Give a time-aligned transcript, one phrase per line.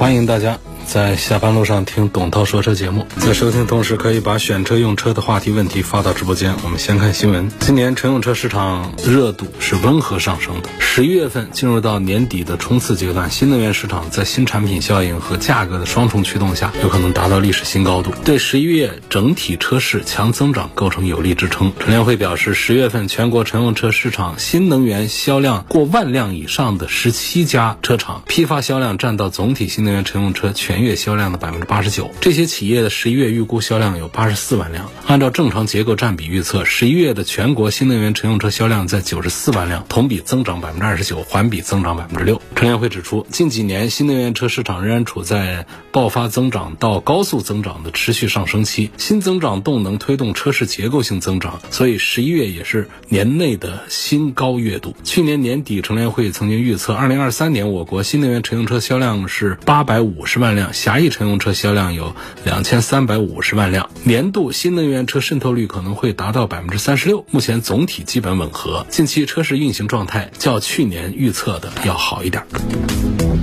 [0.00, 0.58] 欢迎大家。
[0.90, 6.56] 在下班路上听董涛说车节目，在收听同时可以把选车用车的话题问题发到直播间。
[6.64, 10.68] 我们先看新闻，今年乘用车市场热度是温和上升的。
[10.80, 21.72] 十一月份进入到年底的冲刺阶段，新能源市场在新产品效应和价格的双重驱动下，有可能达到历史新高度，对十一月整体车市强增长构成有力支撑。
[21.78, 32.10] 陈联会表示，十月份全国乘用车市场新能源销量过万辆以上的十七家车厂，批发销量占到总体新能源乘用车全月销量的百分之八十九。
[32.20, 40.90] 这些企业的十一月预估销量有八十四万辆，按照正常结构占比预测，十一月的全国新能源乘用车销量在九十四万辆，同比增长百分之。
[40.90, 42.42] 二十九，环比增长百分之六。
[42.56, 54.96] 乘联会指出，近几年新能源车市场仍然处在爆发增长到高速增长的持续上升期，新增长动能推动车市结构性增长，所以十一月也是年内的新高月度。
[55.04, 67.24] 去年年底，乘联会曾经预测，二零二三年我国新能源乘用车销量是八百五十万辆，狭义乘用车销量有两千三百五十万辆，年度新能源车渗透率可能会达到百分之三十六。
[67.30, 72.44] 目前总体基本吻合，近期车市运行状态较去年预测的要好一点。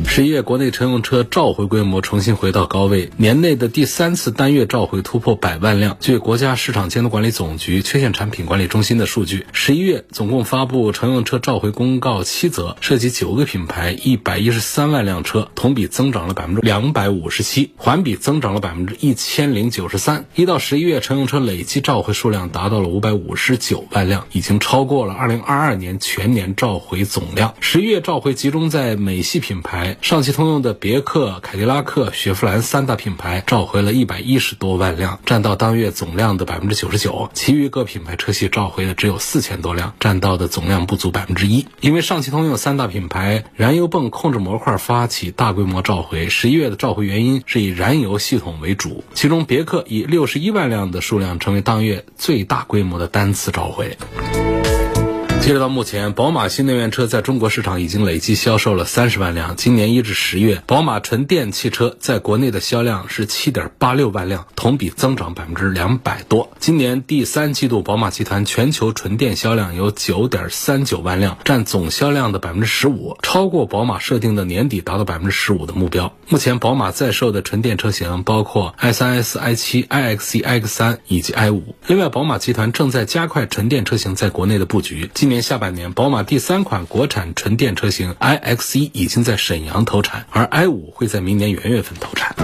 [0.09, 5.95] 十一月，国内乘用车召回规模重新回到高位，年内的第三次单月召回突破百万辆。
[5.99, 20.25] 据国家市场监督管理总局缺陷产品管理中心的数据，十一月总共发布乘用车召回公告七则，涉及九个品牌，一百一十三万辆车，同比增长了百分之两百五十七，环比增长了百分之一千零九十三。
[20.33, 27.53] 一到十一月，乘用车累计召回数量达到了五百五十九万辆，已经超过了二零二二年全年召回总量。
[27.59, 29.96] 十一月召回集中在美系品牌。
[30.01, 37.29] 上汽通用的别克、凯迪拉克、雪佛兰三大品牌召回了一百一十多万辆，占到当月总量的百分之九十九。
[37.33, 41.65] 其余各品牌车系召回的只有四千多辆，占到的总量不足百分之一。
[41.81, 49.03] 因为上汽通用三大品牌燃油泵控制模块发起大规模召回，十一月的召回原因是以燃油系统为主。
[49.13, 53.97] 其中，别克以六十一万辆的数量成为当月最大规模的单次召回。
[55.47, 59.55] 截止到目前，宝马新能源车在中国市场已经累计销售了三十万辆。
[59.55, 66.51] 今年一至十月，宝马纯电汽车在国内的销量是七点八六万辆，同比增长百分之两百多。
[66.59, 76.13] 今年第三季度，宝马集团全球纯电销量有九点三九万辆，占总销量的百分之十五，超过宝马设定的年底达到百分之十五的目标。
[76.27, 81.61] 目前，宝马在售的纯电车型包括 i3、i7、iX 一、iX3 以及 i5。
[81.87, 85.09] 另外，宝马集团正在加快纯电车型在国内的布局。
[85.13, 85.36] 今年。
[85.41, 92.35] 下半年，宝马第三款国产纯电车型 iX1 已经在沈阳投产，而 i5 会在明年元月份投产。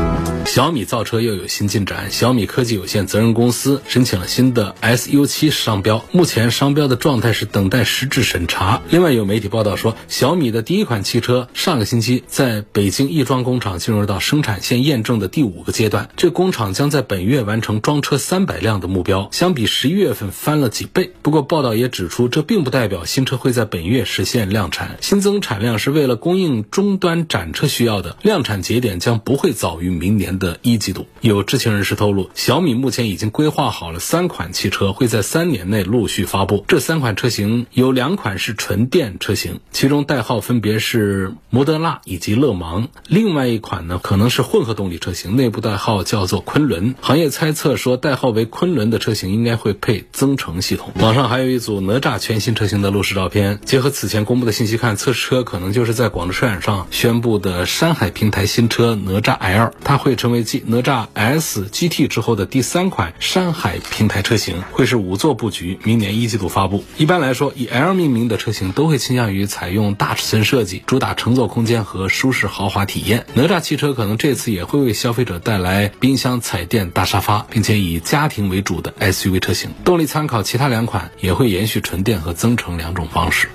[0.46, 8.82] 小米造车又有新进展，小米科技有限责任公司申请了新的 SU7 商标，目前商标的状态是等待实质审查。
[8.90, 21.14] 另外有媒体报道说，小米的第一款汽车上个星期在北京亦庄工厂进入到生产线验证的第五个阶段，这工厂将在本月完成装车三百辆的目标，相比十一月份翻了几倍。
[21.22, 30.34] 不过报道也指出，这并不代表新车会在本月实现量产，新增产量是为了供应终端展车需要的，量产节点将不会早于明年。
[30.34, 36.66] 的一季度，有知情人士透露，小米目前已经规划好了三款汽车，会在三年内陆续发布。
[36.68, 46.96] 这三款车型有两款是纯电车型，其中代号分别是摩德纳以及勒芒；另外一款呢，可能是混合动力车型，内部代号叫做昆仑。
[47.00, 50.92] 行业猜测说，代号为昆仑的车型应该会配增程系统。
[51.00, 60.14] 网上还有一组哪吒全新车车型的路试照片，结合此前公布的信息看，测试车可能就是在广州车展上宣布的山海平台新车哪吒 L，它会。
[60.24, 66.86] 成为继哪吒 S GT 之后的第三款山海平台车型，会是五座布局，明年一季度发布。
[66.98, 73.26] 一般来说，以 L 命名的车型都会倾向于采用大尺寸设计，主打乘坐空间和舒适豪华体验。
[73.34, 79.72] 哪吒汽车可能这次也会为消费者带来冰箱、彩电、大沙发，并且以家庭为主的 SUV 车型。
[79.84, 83.50] 动力参考其他两款，也会延续纯电和增成两种方式。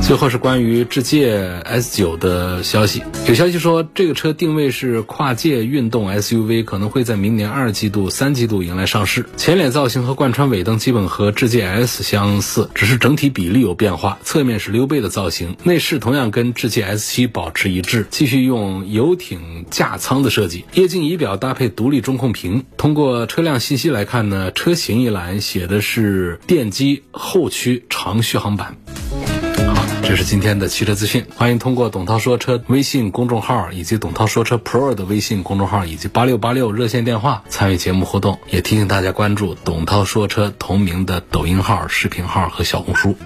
[0.00, 9.24] 最后是关于智界 S9 的消息，有消息说这个车定位是跨界运动 SUV，可能会在明年二季度、三季度迎来上市。
[9.38, 14.18] 前脸造型和贯穿尾灯基本和智界 S 相似，只是整体比例有变化。
[14.22, 20.64] 侧面是溜背的造型，内饰同样跟智界 S7 保持一致，继续用游艇架舱的设计。
[20.74, 22.64] 液晶仪表搭配独立中控屏。
[22.76, 28.76] 通过车辆信息来看呢，车型一栏写的是电机后驱长续航版。
[30.02, 43.16] 这是今天的汽车资讯，欢迎通过董涛说车微信公众号以及董涛说车 Pro 的微信公众号以及八六八六热线电话参与节目互动，也提醒大家关注董涛说车同名的抖音号、视频号和小红书。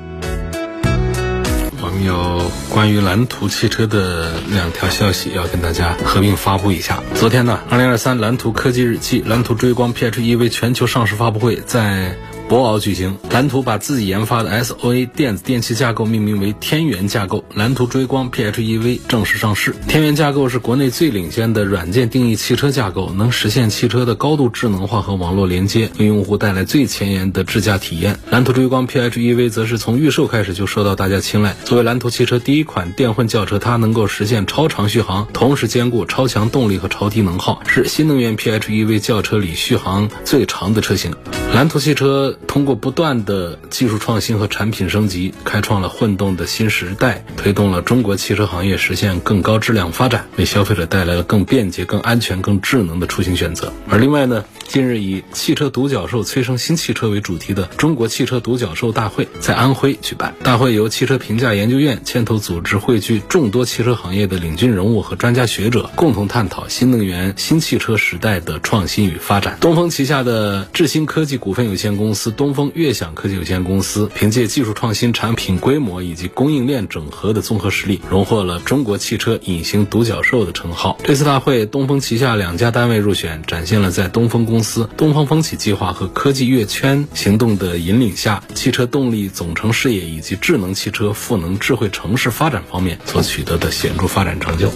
[1.82, 7.02] 我们有关于蓝图汽车的两条消息要跟大家合并发布一下。
[7.14, 12.16] 昨天呢，二零二三蓝图科技日暨蓝图追光 PHEV 全球上市发布会在。
[12.48, 19.74] 博鳌举行，蓝图把自己研发的 SOA 电子电器架构命名为天元架构，蓝图追光 PHEV 正式上市。
[19.88, 28.16] 天元架构是国内最领先的软件定义汽车架构，能实现汽车的高度智能化和网络连接，为用户带来最前沿的智驾体验。
[28.30, 31.56] 蓝图追光 PHEV 则是从预售开始就受到大家青睐。
[31.64, 41.12] 作为蓝图汽车第一款电混轿车，它能够实现超长续航，同时兼顾超强动力和超低能耗，是新能源 PHEV 轿车里续航最长的车型。
[41.52, 42.36] 蓝图汽车。
[42.46, 53.70] 通过不断的技术创新和产品升级，开创了混动的新时代，推动了中国汽车行业实现更高质量发展，为消费者带来了更便捷、更安全、更智能的出行选择。
[53.90, 54.42] 而另外呢？
[54.66, 60.34] 近日以“汽车独角兽催生新汽车”为主题的中国汽车独角兽大会在安徽举办。
[60.42, 69.56] 大会由汽车评价研究院牵头组织，汇聚众多汽车行业的领军人物和专家学者，共同探讨新能源新汽车时代的创新与发展。
[69.60, 80.98] 东风旗下的智新科技股份有限公司、东风悦享科技有限公司，凭借技术创新、产品规模以及供应链整合的综合实力，荣获了中国汽车隐形独角兽的称号。
[81.04, 94.70] 这次大会，东风旗下两家单位入选，展现了在东风公司东方风起计划和科技跃圈行动的引领下，汽车动力总成事业以及智能汽车、赋能智慧城市发展方面所取得的显著发展成就。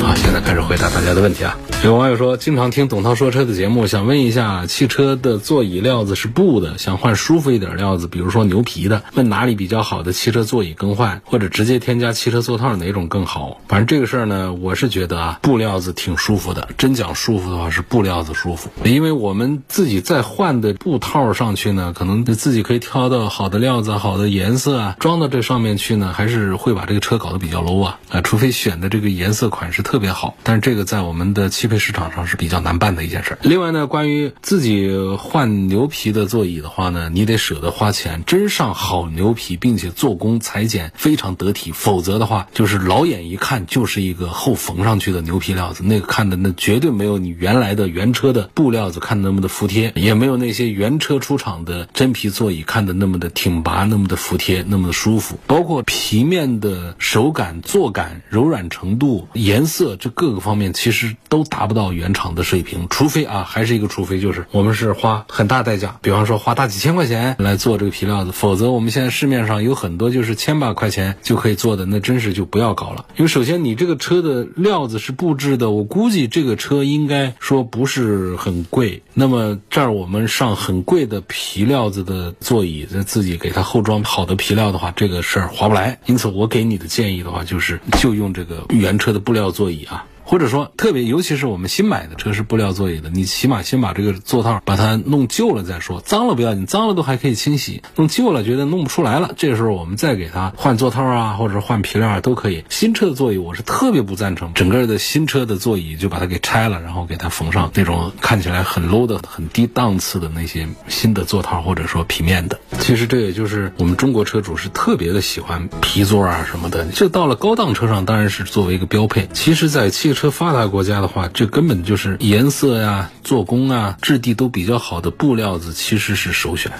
[0.00, 1.56] 好，现在开始回答大家的问题啊。
[1.84, 13.60] 有网友说，经常听董涛说车的节目，想问一下，汽车的座椅料子是布的，想换舒服一点料子，比如说牛皮的，问哪里比较好的汽车座椅更换，或者直接添加汽车座套哪种更好？
[13.68, 16.68] 反正这个事儿呢，我是觉得啊，布料子挺舒服的。
[16.76, 33.38] 真讲舒服的话，是布料子舒服，因为我们自己再换的布套上去呢，可能自己可以挑到好的料子、好的颜色啊，装到这上面去呢，还是会把这个车搞得比较 low 啊啊，除非选的这个颜色款式特别好，但是这个在我们的汽配市场上是比较难办的一件事儿。
[33.42, 55.38] 另外呢，关于自己换牛皮的座椅的话呢，你得舍得花钱，真上好牛皮，并且做工裁剪非常得体，否则的话，就是老眼一看就是一个后缝上去的牛皮料子，那个看的那绝对没有你原来的原车的布料子看的那么的服帖，也没有那些原车出厂的真皮座椅看的那么的挺拔，那么的服帖，那么的舒服。
[55.46, 62.86] 包括皮面的手感、坐感、柔软程度、颜色，这各个方面其实都达不到原厂的水平。
[62.90, 73.06] 除非啊，还是一个除非，就是我们是花很大大代价，比方说花大几千块钱来做这个皮料子，否则我们现在市面上有很多就是千把块钱就可以做的，那真是就不要搞了。
[73.16, 79.04] 因为首先你这个车的料子是布置的，我估计这个车应该说不是很贵。
[79.14, 86.00] 那么这儿我们上很贵的皮料子的座椅，再自己给它后装好的皮料的话，这个事儿划不来。
[86.06, 90.04] 因此我给你的建议的话，就是就用这个原车的布料座椅啊。
[90.24, 102.64] 或者说，特别尤其是我们新买的车是布料座椅的，你起码先把这个座套把它弄旧了再说，脏了不要紧，脏了都还可以清洗，弄旧了觉得弄不出来了，这时候我们再给它换座套啊，或者换皮料啊都可以。
[102.68, 112.58] 新车的座椅我是特别不赞成，整个的新车的座椅就把它给拆了，然后给它缝上那种看起来很 low 的、很低档次的那些新的座套或者说皮面的。
[112.80, 119.28] 其实这也就是我们中国车主是特别的喜欢皮座啊什么的，这到了高档车上当然是作为一个标配。
[119.32, 126.72] 其实，在汽车发达国家的话，这根本就是颜色呀、做工啊、质地都比较好的布料子，其实是首选。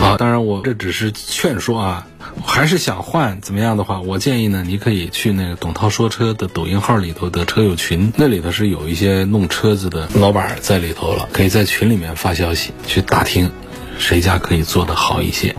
[0.00, 2.06] 好，当然我这只是劝说啊，
[2.44, 13.50] 还是想换怎么样的话，我建议呢，你可以去那个董涛说车的抖音号里头的车友群，那里头是有一些弄车子的老板在里头了，可以在群里面发消息去打听，
[13.98, 15.54] 谁家可以做的好一些。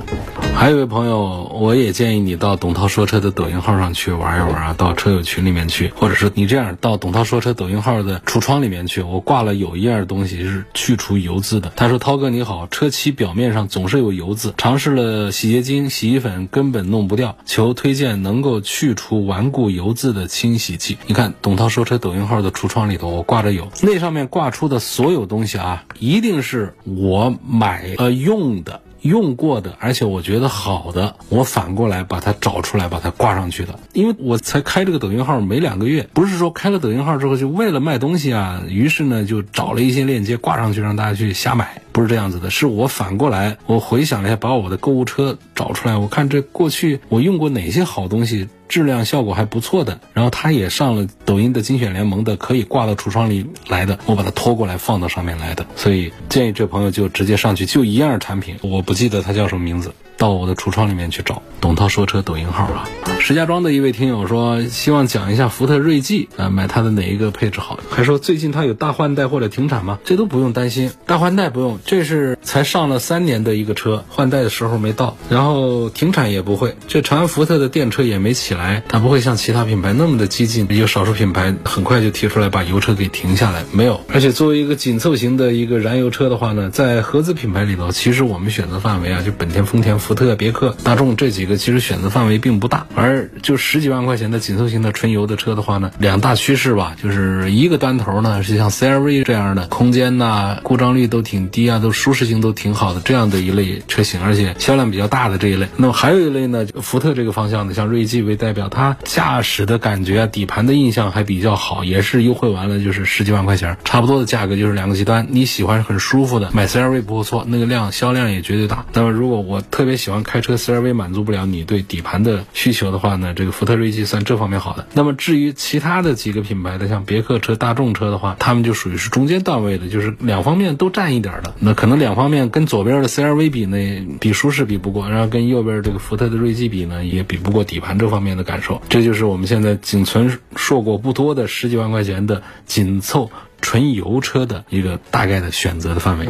[0.56, 11.74] 还有一位朋友，我也建议你到董涛说车的抖音号上去玩一玩啊，到车友群里面去，或者是你这样到董涛说车抖音号的橱窗里面去，我挂了有一样东西是去除油渍的。
[11.75, 28.82] 他说：“涛哥你好，车漆表面上总是有油渍，尝试了洗洁精、洗衣粉根本弄不掉，求推荐能够去除顽固油渍的清洗剂。”你看董涛说车抖音号的橱窗里头，我挂着有，那上面挂出的所有东西啊，一定是我买呃用的。
[29.01, 33.79] 用过的，而且我觉得好的，我反过来把它找出来，把它挂上去的。
[33.94, 42.49] 因为我才开这个抖音号没两个月，不是说开了抖音号之后就为了卖东西啊，于是呢就找了一些链接挂上去让大家去瞎买，不是这样子的。
[42.49, 48.49] 是我反过来，我回想了一下，把我的购物车找出来，我看这过去我用过哪些好东西。
[48.67, 59.93] 质量效果还不错的，然后它也上了抖音的精选联盟的，可以挂到橱窗里来的，我把它拖过来放到上面来的，所以建议这朋友就直接上去，就一样产品，我不记得它叫什么名字。
[60.17, 62.88] 到我的橱窗里面去找董涛说车抖音号啊。
[63.19, 67.79] 石家庄的一位听友说，希望讲一下福特锐际啊，买它的哪一个配置好？
[67.89, 70.00] 还说最近它有大换代或者停产吗？
[70.05, 76.75] 这都不用担心，大换代不用，这是才上了三年的一个车，换代的时候没到，然后停产也不会。
[76.88, 84.01] 这长安福特的电车也没起来，它不会像其他品牌那么的激进，有少数品牌很快就提出来把油车给停下来，没有。
[84.13, 89.98] 而且作为一个紧凑型的一个燃油车的话呢，在合资品牌里头，其实我们选择范围啊，就本田、丰田。
[90.05, 105.67] 福特、别克、大众这几个其实选择范围并不大，而就十几万块钱的紧凑型的纯油的车的话呢，两大趋势吧，就是一个端头呢是像 CRV 这样的，空间呐、故障率都挺低啊，都舒适性都挺好的这样的一类车型，而且销量比较大的这一类。
[105.75, 115.25] 那么还有一类呢，就福特这个方向的，像锐际为代表，它驾驶的感觉啊、底盘的印象还比较好，也是优惠完了就是十几万块钱，差不多的价格就是两个极端。
[115.31, 118.85] 你喜欢很舒服的，买 CRV 不错，那个量销量也绝对大。
[118.93, 124.87] 那么如果我特别喜欢开车，CRV 满足不了你对底盘的需求的话呢，这个福特锐际算这方面好的。
[124.93, 131.53] 那么至于其他的几个品牌的，像别克车、大众车的话，他们就属于是中间段位的，就是两方面都占一点的。
[131.59, 138.81] 那可能两方面跟左边的 CRV 比呢，比舒适比不过，然后跟右边这个福特的锐际比呢，也比不过底盘这方面的感受。
[138.89, 146.29] 这就是我们现在仅存硕果不多的十几万块钱的紧凑纯油车的一个大概的选择的范围。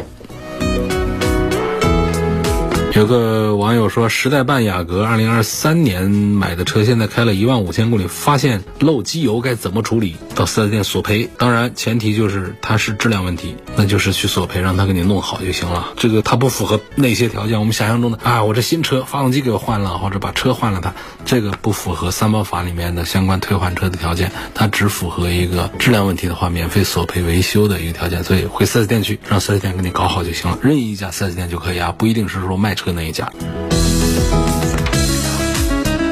[2.96, 10.16] 有个网友说，时代半雅阁二零二三年买的车，现在开了一万五千公里，发现漏机油该怎么处理？
[10.34, 15.88] 到四 S 店索赔，当然前提就是它是质量问题，那就是去索赔，让他给你弄好就行了。
[15.98, 20.94] 这个它不符合那些条件，我们想象中的啊，我这新车发动机给我换了，或者把车换了，它
[21.26, 28.24] 这个不符合三包法里面的相关退换车的条件，它只符合一个质量问题的话，免费索赔维修的一个条件。
[28.24, 32.85] 所以回四 S 店去，让四 S 店给你搞好就行了，任意一家四 S 店就可以啊，不一定是说卖车。
[32.92, 33.30] 那一家，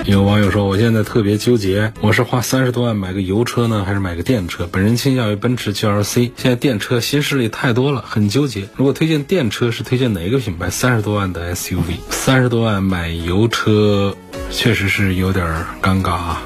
[0.07, 4.69] 有网友说，我现在特别纠结，我是花三十多万买个油车呢，还是买个电车？
[4.71, 8.69] 本人倾向于奔驰 GLC，现在电车新势力太多了，很纠结。
[8.77, 10.69] 如果推荐电车，是推荐哪一个品牌？
[10.69, 14.17] 三十多万的 SUV，三十多万买油车，
[14.51, 15.47] 确实是有点
[15.81, 16.43] 尴尬啊。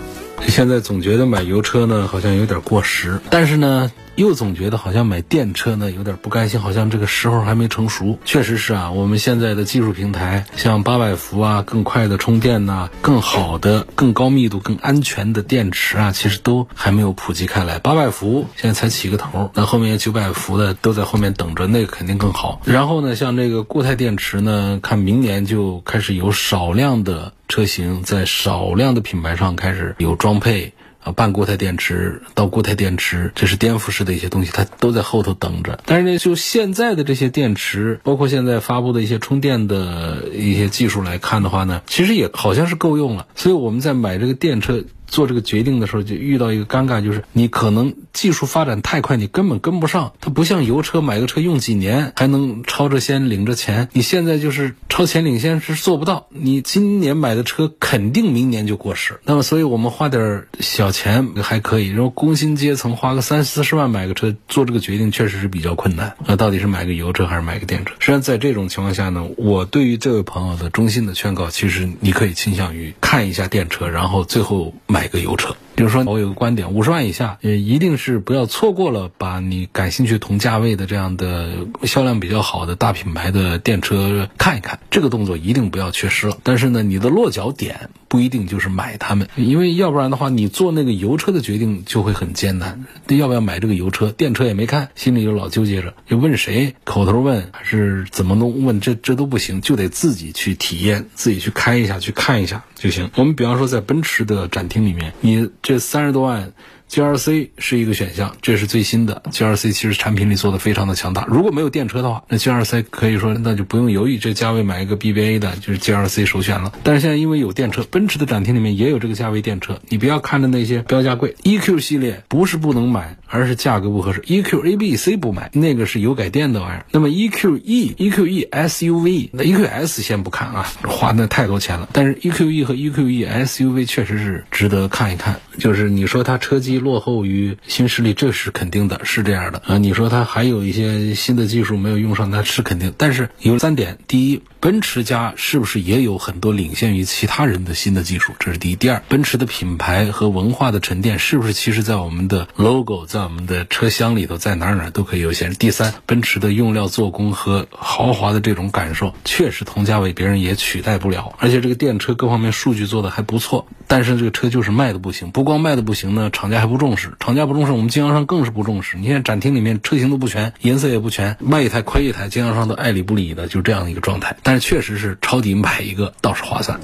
[0.46, 3.90] 现在总觉得买油车呢，好像有点过时，但是呢。
[4.18, 8.18] 又总觉得好像买电车呢有点不甘心，好像这个时候还没成熟。
[8.24, 17.78] 确实是啊，我们现在的技术平台，像八百伏啊、更快的充电呐、更好的、更高密度、更安全的电池啊，其实都还没有普及开来。
[17.78, 22.60] 八百伏现在才起个头，那后面九百伏的都在后面等着，那肯定更好。
[22.64, 30.72] 然后呢，像这个固态电池呢，看明年就开始有少量的车型在少量的品牌上开始有装配。
[31.12, 35.78] 半固态电池到固态电池，这是颠覆式的一些东西，它都在后头等着。
[35.86, 43.26] 但是呢，就现在的这些电池，包括现在发布的一些充电的一些技术来看的话呢，其实也好像是够用了。
[43.34, 44.84] 所以我们在买这个电车。
[45.08, 50.12] 做这个决定的时候，就遇到一个尴尬，就是你可能技术发展太快，你根本跟不上。
[50.20, 53.88] 它不像油车，买个车用几年还能超着先领着钱。
[53.92, 56.26] 你现在就是超前领先是做不到。
[56.28, 59.18] 你今年买的车肯定明年就过时。
[59.24, 61.88] 那么，所以我们花点小钱还可以。
[61.88, 66.14] 然后工薪阶层花个三四十万买个车，做这个决定确实是比较困难。
[66.26, 67.94] 那到底是买个油车还是买个电车？
[67.98, 74.97] 实际上，在这种情况下呢，我对于这位朋友的衷心的劝告，其实你可以倾向于看一下电车，然后最后买。
[74.98, 75.56] 买个油车。
[75.78, 86.36] 比如说，我有个观点，五十万以下，也一定是不要错过了把你感兴趣同价位的这样的销量比较好的大品牌的电车看一看，这个动作一定不要缺失了。
[86.42, 92.84] 但是呢，你的落脚点不一定就是买它们，因为要不然的话，你做那个油车的决定就会很艰难。
[93.06, 94.10] 要不要买这个油车？
[94.10, 96.74] 电车也没看，心里就老纠结着，就问谁？
[96.82, 98.64] 口头问还是怎么弄？
[98.64, 103.10] 问这这都不行，就得自己去体验，自己去开一下，去看一下就行。
[103.14, 106.50] 我们比方说在奔驰的展厅里面，你这三十多万。
[106.90, 111.26] GRC 是一个选项，这是最新的 GRC，其实产品力做的非常的强大。
[111.28, 116.72] 如果没有电车的话，那 GRC 可以说那就不用犹豫，这价位买一个 BBA 的就是 GRC 首选了。
[116.82, 124.20] 但是现在因为有电车，奔驰的展厅里面也有这个价位电车，你不要看着那些标价贵，EQ 系列不是不能买，而是价格不合适。
[124.22, 126.86] EQ A、B、C 不买，那个是油改电的玩意儿。
[126.90, 131.88] 那么 EQ E、EQ E SUV，那 EQ S 先不看啊，花那太多钱了。
[131.92, 135.38] 但是 EQ E 和 EQ E SUV 确实是值得看一看。
[135.58, 139.78] 就是你说它车机落后于新势力，这是肯定的，是这样的啊。
[139.78, 142.92] 你说他还有一些新的技术没有用上，那是肯定。
[142.96, 148.32] 但是有三点：第一，奔驰家是不是也有很多领先于其他人的新的技术？
[148.38, 148.76] 这是第一。
[148.76, 155.56] 第二，奔驰的品牌和文化的沉淀是不是其实在我们的 logo，在我们的车厢里头，在哪哪都可以有显示？
[155.56, 161.34] 第三，奔驰的用料、做工和豪华的这种感受，确实同价位别人也取代不了。
[161.38, 165.48] 而且这个电车各方面数据做的还不错，但是这个车就是卖的不行，不。
[165.48, 168.98] 光卖的不行呢，厂家还不重视，厂家不重视，我们经销商更是不重视。
[168.98, 174.36] 你现在展厅里面车型都不全，颜色也不全，卖一台亏一台，经销商都爱理不理的，就这样的一个状态。
[174.50, 176.80] 但是确实是抄底买一个倒是划算。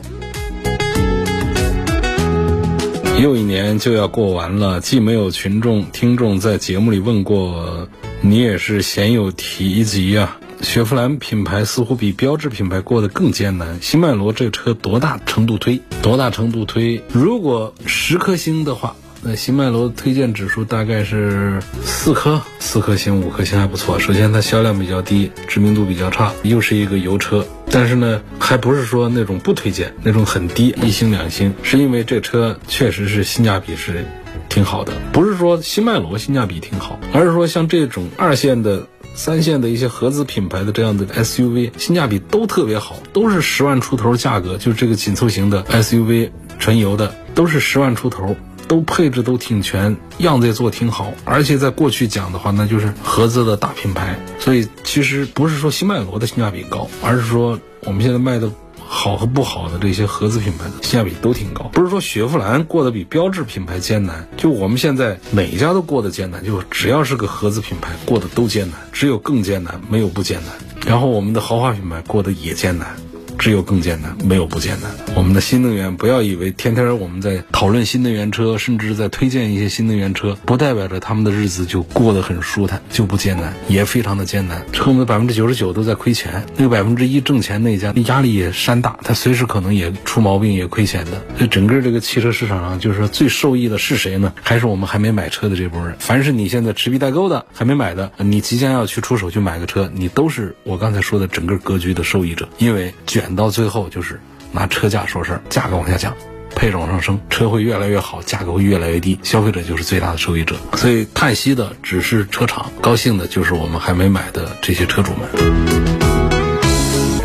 [3.19, 7.89] 又一年就要过完了，既没有群众听众在节目里问过，
[8.21, 10.37] 你也是鲜有提及啊。
[10.61, 13.79] 雪佛兰品牌似乎比标志品牌过得更艰难。
[13.81, 15.81] 新迈罗这车多大程度推？
[16.03, 17.03] 多大程度推？
[17.15, 18.95] 如果十颗星的话，
[19.27, 23.99] 那新迈罗推荐指数大概是四颗，四颗星、五颗星还不错。
[23.99, 27.47] 首先它销量比较低，知名度比较差，又是一个油车。
[27.71, 34.05] 但是呢，还不是说那种不推荐，那种很低，一星两星，是因为这车确实是性价比是
[34.51, 34.93] 挺好的。
[35.11, 38.87] 不是说新迈罗性价比挺好，而是说像这种二线的。
[39.17, 48.35] 三线的一些合资品牌的这样的 SUV 性价比都特别好，都是十万出头价格，就这个紧凑型的 SUV 纯油的都是十万出头，
[48.67, 58.51] 都配置都挺全，样子也做挺好，而且在过去讲的话，那就是合资的大品牌，所以其实不是说新迈罗的性价比高，而是说我们现在卖的。
[58.87, 70.53] 好和不好的这些合资品牌的性价比都挺高，不是说雪佛兰过得比标志品牌艰难，就我们现在每一家都过得艰难，就只要是个合资品牌过得都艰难，只有更艰难，没有不艰难。
[70.87, 72.95] 然后我们的豪华品牌过得也艰难。
[73.39, 74.91] 只有更艰难，没有不艰难。
[75.15, 84.65] 我们的新能源，不要以为天天我们在讨论新能源车，甚至在推荐一些新能源车，不代表着他们的日子就过得很舒坦，就不艰难，也非常的艰难。
[84.73, 91.13] 车们的百分之九十九都在亏钱，那个百分之一挣钱那家，压力也山大，他随时可能也出毛病，也亏钱的。
[91.37, 94.33] 所以整个这个汽车市场上，就是说最受益的是谁呢？
[94.43, 95.97] 还是我们还没买车的这波人。
[95.99, 103.24] 凡是你现在持币待购的，还没买的，你即将要去出手去买个车，你都是我刚才说的整个格局的受益者，因为卷。
[103.33, 106.13] 到最后就是拿车价说事儿，价格往下降，
[106.57, 110.57] 配置往上升，车会越来越好，价格会越来越低，消费者就是最大的受益者。
[110.75, 115.29] 所以叹息的只是车厂，高兴的就是我们还没买的这些车主们。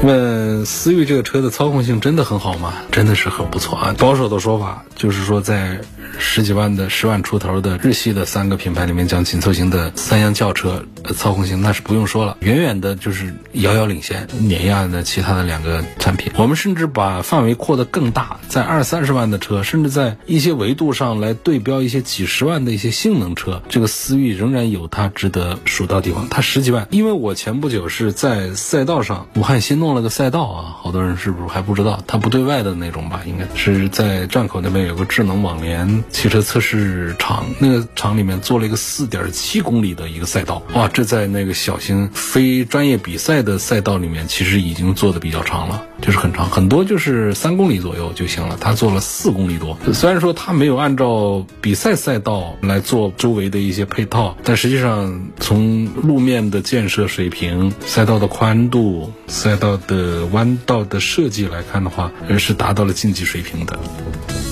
[0.01, 2.73] 问思域这个车的操控性真的很好吗？
[2.91, 3.95] 真的是很不错啊！
[3.97, 5.79] 保守的说法就是说在。
[6.21, 10.83] 十几万的十万出头的日系的三个品牌里面，讲紧凑型的三厢轿车
[11.15, 16.31] 操控性那是不用说了，远远的就是遥遥领先，碾压的其他的两个产品。
[16.38, 26.27] 我们甚至把范围扩得更大，在二三十万的车，甚至在一些维度上来对标一些几十万的一些性能车，这个思域仍然有它值得数到地方。
[26.29, 32.03] 它十几万，因为我前不久是在赛道上，武汉新弄了个赛道啊，好多人是不是还不知道？
[32.07, 33.21] 它不对外的那种吧？
[33.25, 36.03] 应该是在站口那边有个智能网联。
[36.12, 48.58] 汽车测试场那个厂里面做了一个四点七公里的一个赛道，哇，这在那个小型非专业比赛的赛道里面，其实已经做的比较长了，就是很长，很多就是三公里左右就行了。
[48.60, 63.80] 他做了四公里多，虽然说他没有按照比赛赛道来做周围的一些配套，但实际上从路面的建设水平、赛道的宽度、赛道的弯道的设计来看的话，而是达到了竞技水平的。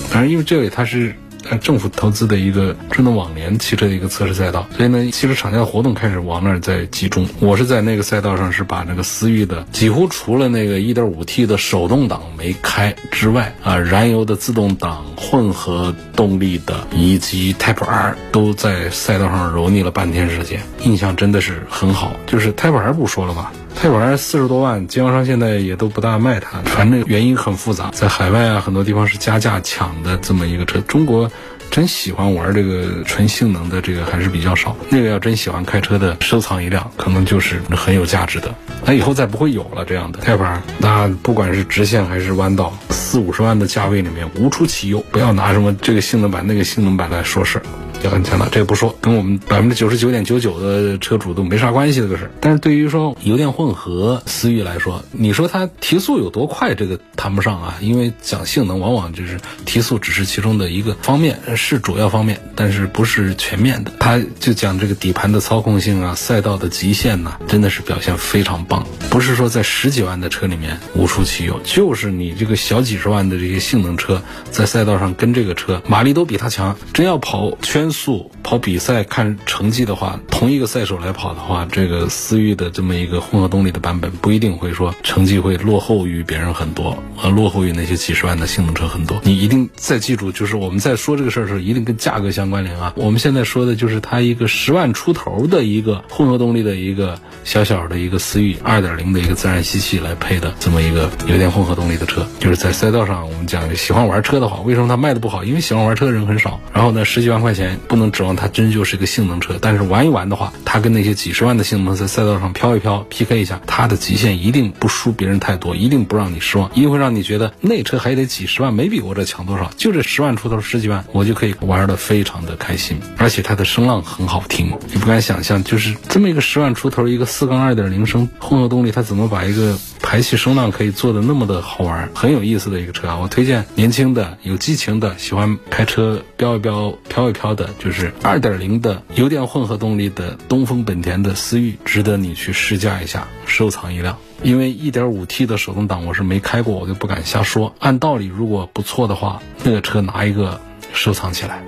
[0.08, 1.14] 反正因为这里它是。
[1.50, 7.26] 呃政府投资的一个智能网联汽车的一个测试赛道，所以呢，汽车厂家的活动开始往那儿在集中。
[7.40, 22.12] 我是在那个赛道上是把那个思域的几乎除了那个 1.5T 的手动挡没开之外啊，燃油的自动挡、混合动力的以及 Type R 都在赛道上揉腻了半天时间，印象真的是很好。
[22.26, 23.52] 就是 Type R 不说了吧。
[23.80, 30.80] 泰版四十多万，经销商现在也都不大卖它，反正原因很复杂，在海外啊很多地方是加价抢的这么一个车。
[30.80, 31.30] 中国
[31.70, 38.52] 真喜欢玩这个纯性能的这个还是比较少，那个要真喜欢开车的收藏一辆，可能就是很有价值的。
[38.84, 47.62] 那以后再不会有了这样的泰版，那不管是直线还是弯道，四五十万的价位里面无出其右，不要拿什么这个性能版那个性能版来说事儿。
[48.02, 52.30] 也很强大，这个不说，跟我们百分之九十九点九九的车主都没啥关系这个事。
[52.40, 63.90] 但是对于说油电混合思域来说，你说它提速有多快，这个谈不上啊，因为讲性能往往就是提速只是其中的一个方面，是主要方面，但是不是全面的。
[63.98, 68.86] 它就讲这个底盘的操控性啊，赛道的极限呐，真的是表现非常棒。
[69.10, 77.87] 不是说在十几万的车里面无出其右，就是你这个小几十万的这些性能车在赛道上跟这个车马力都比它强，真要跑圈。
[77.90, 89.20] 速跑比赛看成绩的话，同一个赛手来跑的话，这个思域的这么一个混合动力的版本不一定会说成绩会落后于别人很多，和落后于那些几十万的性能车很多。
[89.24, 92.92] 你一定再记住，就是我们在说这个事儿的时候，一定跟价格相关联啊。
[92.96, 105.44] 我们现在说的就是它一个十万出头的一个混合动力的一个小小的一个思域二点零的一个自然吸气来配的这么一个油电混合动力的车，就是在赛道上我们讲喜欢玩车的话，为什么它卖的不好？
[105.44, 106.60] 因为喜欢玩车的人很少。
[106.72, 107.77] 然后呢，十几万块钱。
[107.86, 133.18] 不能指望它真就是一个性能车，但是玩一玩的话，它跟那些几十万的性能在赛道上飘一飘，PK 一下，它的极限一定不输别人太多，一定不让你失望，一定会让你觉得那车还得几十万，没比我这强多少，就这十万出头十几万，我就可以玩的非常的开心，而且它的声浪很好听，你不敢想象，就是这么一个十万出头一个四缸二点零升混合动力，它怎么把一个排气声浪可以做的那么的好玩，很有意思的一个车啊！
[133.20, 137.68] 我推荐年轻的、有激情的、喜欢开车飙一飙、飘一飘的。
[137.80, 144.16] 就是二点零的油电混合动力的东风本田的思域，值得你去试驾一下，收藏一辆。
[144.44, 147.74] 因为一点五 T 的手动挡我是没开过，我就不敢瞎说。
[147.80, 150.60] 按道理，如果不错的话，那个车拿一个
[150.92, 151.60] 收藏起来。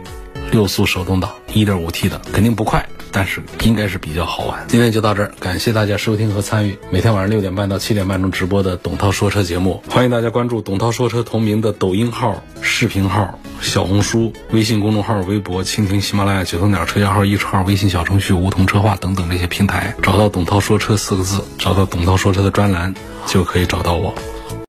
[0.51, 2.89] 六速手动挡，一点五 T 的，肯定不快。
[3.13, 4.65] 但是应该是比较好玩。
[4.69, 9.83] 今天就到这儿，感谢大家收听和参与每天晚上六点半到七点半钟直播的董涛说车节目。
[9.91, 22.95] 欢迎大家关注董涛说车同名的抖音号、视频号、小红书、微信公众号、微博、蜻蜓、喜马拉雅、九头鸟车架号、易车号、微信小程序梧桐车话等等这些平台，找到董涛说车四个字，找到董涛说车的专栏，
[23.27, 24.15] 就可以找到我。